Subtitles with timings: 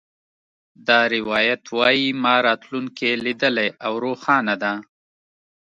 [0.87, 4.73] دا روایت وایي ما راتلونکې لیدلې او روښانه ده